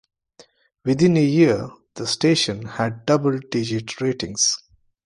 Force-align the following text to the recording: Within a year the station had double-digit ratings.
Within 0.83 1.15
a 1.15 1.23
year 1.23 1.69
the 1.93 2.07
station 2.07 2.65
had 2.65 3.05
double-digit 3.05 4.01
ratings. 4.01 4.57